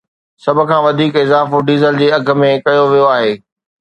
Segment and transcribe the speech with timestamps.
[0.43, 3.31] سڀ کان وڌيڪ اضافو ڊيزل جي اگهه ۾ ڪيو ويو آهي